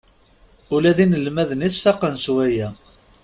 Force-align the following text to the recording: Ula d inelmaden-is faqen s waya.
Ula 0.75 0.91
d 0.97 0.99
inelmaden-is 1.03 1.77
faqen 1.83 2.15
s 2.23 2.25
waya. 2.33 2.69